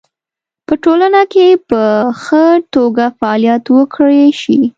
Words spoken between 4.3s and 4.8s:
شي